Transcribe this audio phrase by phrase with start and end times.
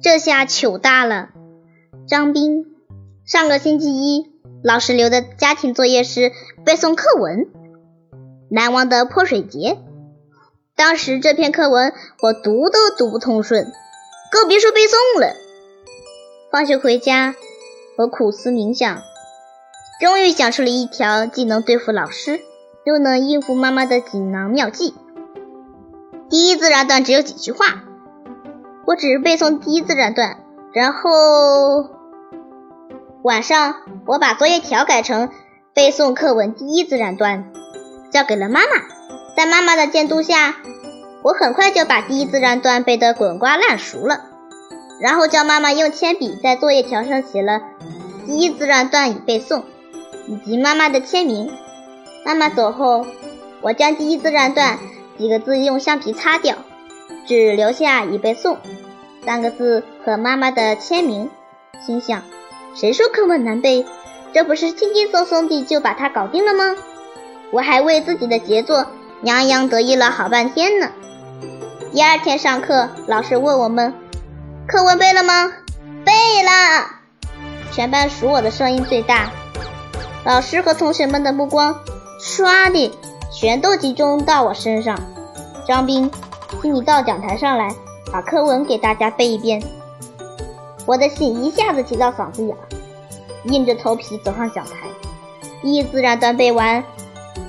[0.00, 1.30] 这下糗大了。
[2.06, 2.66] 张斌，
[3.26, 4.32] 上个星期一，
[4.62, 6.32] 老师留的家庭作业是
[6.64, 7.40] 背诵课文
[8.48, 9.58] 《难忘的泼水节》。
[10.76, 11.92] 当时这篇课文
[12.22, 13.72] 我读都读不通顺，
[14.30, 15.34] 更别说背诵了。
[16.52, 17.34] 放学回家，
[17.96, 19.02] 我苦思冥想，
[20.00, 22.40] 终于想出了一条既能对付老师，
[22.84, 24.94] 又能应付妈妈的锦囊妙计。
[26.30, 27.82] 第一自然段只有几句话，
[28.88, 30.38] 我只是背诵第一自然段，
[30.72, 31.90] 然后
[33.22, 33.74] 晚上
[34.06, 35.28] 我把作业条改成
[35.74, 37.52] 背诵课文第一自然段，
[38.10, 38.66] 交给了妈妈。
[39.36, 40.56] 在妈妈的监督下，
[41.22, 44.22] 我很快就把第一自然段背得滚瓜烂熟了。
[45.02, 47.60] 然后叫妈妈用铅笔在作业条上写了
[48.24, 49.64] “第一自然段已背诵”
[50.26, 51.50] 以及妈妈的签名。
[52.24, 53.04] 妈妈走后，
[53.60, 54.78] 我将“第一自然段”
[55.18, 56.56] 几个字用橡皮擦掉，
[57.26, 58.56] 只留下“已背诵”
[59.24, 61.30] 三个字和妈妈的签名。
[61.86, 62.22] 心想：
[62.74, 63.84] 谁说课文难背？
[64.32, 66.76] 这不是轻轻松松地就把它搞定了吗？
[67.50, 68.86] 我还为自己的杰作
[69.22, 70.90] 洋洋得意了好半天呢。
[71.92, 73.94] 第二天上课，老师问我们。
[74.66, 75.52] 课文背了吗？
[76.04, 76.86] 背了。
[77.72, 79.30] 全班数我的声音最大。
[80.24, 81.80] 老师和同学们的目光
[82.20, 82.92] 唰的
[83.32, 84.98] 全都集中到我身上。
[85.66, 86.10] 张斌，
[86.60, 87.74] 请你到讲台上来，
[88.12, 89.62] 把课文给大家背一遍。
[90.86, 92.56] 我的心一下子提到嗓子眼，
[93.44, 94.88] 硬着头皮走上讲台。
[95.62, 96.82] 一自然段背完，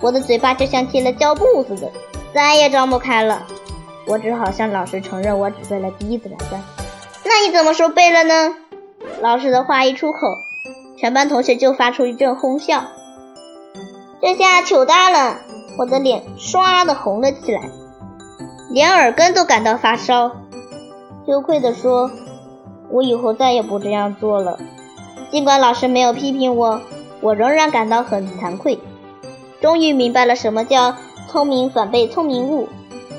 [0.00, 1.90] 我的嘴巴就像贴了胶布似的，
[2.32, 3.42] 再也张不开了。
[4.06, 6.62] 我只好向老师承认，我只背了第一自然段。
[7.24, 8.54] 那你怎么说背了呢？
[9.20, 10.18] 老师的话一出口，
[10.98, 12.84] 全班同学就发出一阵哄笑。
[14.20, 15.38] 这下糗大了，
[15.78, 17.62] 我的脸唰的红了起来，
[18.70, 20.30] 连耳根都感到发烧。
[21.26, 22.10] 羞愧地说
[22.90, 24.58] ：“我以后再也不这样做了。”
[25.32, 26.80] 尽管老师没有批评我，
[27.20, 28.78] 我仍然感到很惭愧。
[29.60, 30.94] 终于明白了什么叫
[31.28, 32.68] 聪明反被聪明误，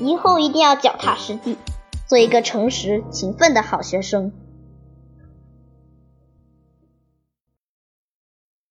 [0.00, 1.56] 以后一定要脚踏实地。
[2.06, 4.32] 做一个诚实、勤奋的好学生。